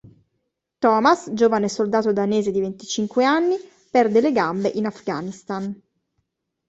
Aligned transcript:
Thomas, 0.79 1.31
giovane 1.31 1.69
soldato 1.69 2.11
danese 2.11 2.49
di 2.49 2.59
venticinque 2.59 3.23
anni, 3.23 3.55
perde 3.91 4.19
le 4.19 4.31
gambe 4.31 4.69
in 4.69 4.87
Afghanistan. 4.87 5.79